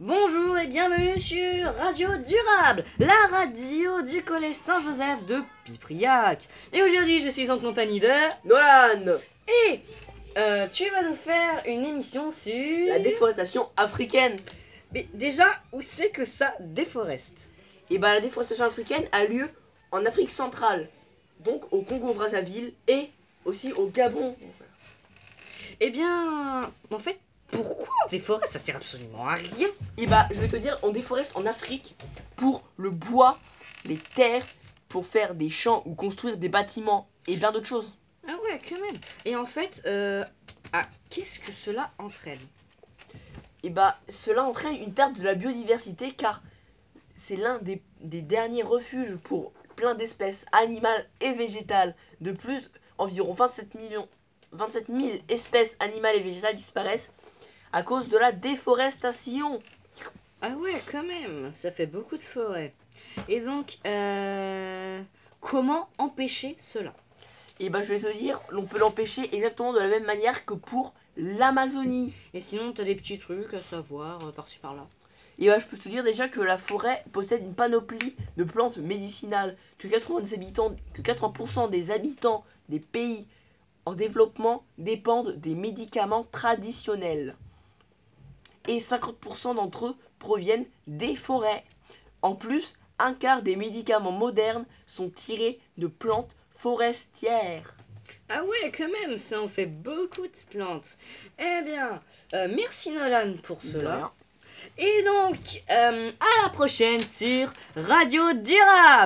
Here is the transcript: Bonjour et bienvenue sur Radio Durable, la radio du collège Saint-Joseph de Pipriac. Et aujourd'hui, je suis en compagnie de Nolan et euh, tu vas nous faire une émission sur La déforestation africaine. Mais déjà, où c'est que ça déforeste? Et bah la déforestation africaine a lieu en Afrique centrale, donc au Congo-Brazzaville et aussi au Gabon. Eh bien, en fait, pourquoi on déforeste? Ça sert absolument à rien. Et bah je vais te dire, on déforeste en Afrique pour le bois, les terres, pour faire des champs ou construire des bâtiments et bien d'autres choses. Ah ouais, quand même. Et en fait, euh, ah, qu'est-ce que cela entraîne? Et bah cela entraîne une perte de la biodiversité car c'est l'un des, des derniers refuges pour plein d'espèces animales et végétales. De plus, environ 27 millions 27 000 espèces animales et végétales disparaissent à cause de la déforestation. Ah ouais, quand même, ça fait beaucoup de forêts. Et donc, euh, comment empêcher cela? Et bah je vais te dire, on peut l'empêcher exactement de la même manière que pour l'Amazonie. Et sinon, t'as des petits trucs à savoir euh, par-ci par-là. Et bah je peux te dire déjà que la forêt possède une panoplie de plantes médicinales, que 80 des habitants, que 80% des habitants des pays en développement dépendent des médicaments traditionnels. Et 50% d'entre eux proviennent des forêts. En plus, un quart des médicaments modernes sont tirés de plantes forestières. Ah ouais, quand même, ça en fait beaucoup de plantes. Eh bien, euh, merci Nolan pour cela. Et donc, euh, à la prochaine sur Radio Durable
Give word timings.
Bonjour 0.00 0.56
et 0.56 0.68
bienvenue 0.68 1.18
sur 1.18 1.74
Radio 1.74 2.08
Durable, 2.18 2.84
la 3.00 3.36
radio 3.36 4.00
du 4.02 4.22
collège 4.22 4.54
Saint-Joseph 4.54 5.26
de 5.26 5.40
Pipriac. 5.64 6.48
Et 6.72 6.84
aujourd'hui, 6.84 7.18
je 7.18 7.28
suis 7.28 7.50
en 7.50 7.58
compagnie 7.58 7.98
de 7.98 8.06
Nolan 8.44 9.18
et 9.48 9.80
euh, 10.36 10.68
tu 10.68 10.88
vas 10.90 11.02
nous 11.02 11.16
faire 11.16 11.64
une 11.66 11.84
émission 11.84 12.30
sur 12.30 12.86
La 12.86 13.00
déforestation 13.00 13.68
africaine. 13.76 14.36
Mais 14.94 15.08
déjà, 15.14 15.48
où 15.72 15.82
c'est 15.82 16.10
que 16.10 16.24
ça 16.24 16.54
déforeste? 16.60 17.52
Et 17.90 17.98
bah 17.98 18.14
la 18.14 18.20
déforestation 18.20 18.66
africaine 18.66 19.04
a 19.10 19.24
lieu 19.24 19.50
en 19.90 20.06
Afrique 20.06 20.30
centrale, 20.30 20.88
donc 21.40 21.64
au 21.72 21.82
Congo-Brazzaville 21.82 22.72
et 22.86 23.10
aussi 23.44 23.72
au 23.72 23.88
Gabon. 23.88 24.36
Eh 25.80 25.90
bien, 25.90 26.70
en 26.92 26.98
fait, 27.00 27.18
pourquoi 27.50 27.86
on 28.06 28.10
déforeste? 28.10 28.52
Ça 28.52 28.58
sert 28.58 28.76
absolument 28.76 29.26
à 29.26 29.34
rien. 29.34 29.68
Et 29.96 30.06
bah 30.06 30.26
je 30.30 30.40
vais 30.40 30.48
te 30.48 30.56
dire, 30.56 30.78
on 30.82 30.90
déforeste 30.90 31.36
en 31.36 31.46
Afrique 31.46 31.96
pour 32.36 32.62
le 32.76 32.90
bois, 32.90 33.38
les 33.84 33.96
terres, 33.96 34.44
pour 34.88 35.06
faire 35.06 35.34
des 35.34 35.50
champs 35.50 35.82
ou 35.86 35.94
construire 35.94 36.36
des 36.36 36.48
bâtiments 36.48 37.08
et 37.26 37.36
bien 37.36 37.52
d'autres 37.52 37.66
choses. 37.66 37.92
Ah 38.26 38.36
ouais, 38.44 38.60
quand 38.68 38.80
même. 38.80 39.00
Et 39.24 39.36
en 39.36 39.46
fait, 39.46 39.82
euh, 39.86 40.24
ah, 40.72 40.86
qu'est-ce 41.10 41.40
que 41.40 41.52
cela 41.52 41.90
entraîne? 41.98 42.38
Et 43.62 43.70
bah 43.70 43.98
cela 44.08 44.44
entraîne 44.44 44.76
une 44.76 44.94
perte 44.94 45.18
de 45.18 45.24
la 45.24 45.34
biodiversité 45.34 46.12
car 46.12 46.42
c'est 47.16 47.36
l'un 47.36 47.58
des, 47.58 47.82
des 48.00 48.22
derniers 48.22 48.62
refuges 48.62 49.16
pour 49.16 49.52
plein 49.74 49.94
d'espèces 49.94 50.46
animales 50.52 51.08
et 51.20 51.32
végétales. 51.32 51.94
De 52.20 52.32
plus, 52.32 52.70
environ 52.98 53.32
27 53.32 53.74
millions 53.74 54.08
27 54.52 54.86
000 54.88 55.08
espèces 55.28 55.76
animales 55.80 56.16
et 56.16 56.20
végétales 56.20 56.54
disparaissent 56.56 57.12
à 57.72 57.82
cause 57.82 58.08
de 58.08 58.18
la 58.18 58.32
déforestation. 58.32 59.60
Ah 60.40 60.50
ouais, 60.56 60.80
quand 60.90 61.02
même, 61.02 61.52
ça 61.52 61.70
fait 61.70 61.86
beaucoup 61.86 62.16
de 62.16 62.22
forêts. 62.22 62.72
Et 63.28 63.40
donc, 63.40 63.78
euh, 63.86 65.02
comment 65.40 65.88
empêcher 65.98 66.56
cela? 66.58 66.94
Et 67.60 67.70
bah 67.70 67.82
je 67.82 67.94
vais 67.94 68.00
te 68.00 68.16
dire, 68.16 68.40
on 68.52 68.62
peut 68.62 68.78
l'empêcher 68.78 69.34
exactement 69.34 69.72
de 69.72 69.80
la 69.80 69.88
même 69.88 70.04
manière 70.04 70.44
que 70.44 70.54
pour 70.54 70.94
l'Amazonie. 71.16 72.14
Et 72.34 72.40
sinon, 72.40 72.72
t'as 72.72 72.84
des 72.84 72.94
petits 72.94 73.18
trucs 73.18 73.52
à 73.52 73.60
savoir 73.60 74.24
euh, 74.24 74.30
par-ci 74.30 74.58
par-là. 74.60 74.86
Et 75.40 75.48
bah 75.48 75.58
je 75.58 75.66
peux 75.66 75.76
te 75.76 75.88
dire 75.88 76.04
déjà 76.04 76.28
que 76.28 76.40
la 76.40 76.56
forêt 76.56 77.02
possède 77.12 77.42
une 77.42 77.54
panoplie 77.54 78.14
de 78.36 78.44
plantes 78.44 78.78
médicinales, 78.78 79.56
que 79.78 79.88
80 79.88 80.20
des 80.20 80.34
habitants, 80.34 80.74
que 80.94 81.02
80% 81.02 81.68
des 81.68 81.90
habitants 81.90 82.44
des 82.68 82.80
pays 82.80 83.26
en 83.86 83.94
développement 83.94 84.64
dépendent 84.78 85.34
des 85.36 85.54
médicaments 85.54 86.24
traditionnels. 86.30 87.36
Et 88.68 88.78
50% 88.78 89.56
d'entre 89.56 89.86
eux 89.86 89.96
proviennent 90.20 90.66
des 90.86 91.16
forêts. 91.16 91.64
En 92.22 92.34
plus, 92.34 92.76
un 92.98 93.14
quart 93.14 93.42
des 93.42 93.56
médicaments 93.56 94.12
modernes 94.12 94.66
sont 94.86 95.10
tirés 95.10 95.58
de 95.78 95.86
plantes 95.88 96.36
forestières. 96.52 97.74
Ah 98.28 98.44
ouais, 98.44 98.72
quand 98.76 98.88
même, 98.88 99.16
ça 99.16 99.40
en 99.40 99.46
fait 99.46 99.66
beaucoup 99.66 100.26
de 100.26 100.50
plantes. 100.50 100.98
Eh 101.38 101.62
bien, 101.64 101.98
euh, 102.34 102.48
merci 102.54 102.92
Nolan 102.92 103.34
pour 103.42 103.62
cela. 103.62 104.12
Et 104.76 105.02
donc, 105.02 105.36
euh, 105.70 106.12
à 106.20 106.42
la 106.42 106.50
prochaine 106.50 107.00
sur 107.00 107.52
Radio 107.76 108.32
Durable 108.34 108.88